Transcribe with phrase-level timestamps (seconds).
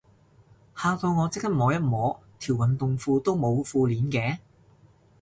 [0.75, 4.39] 嚇到我即刻摸一摸，條運動褲都冇褲鏈嘅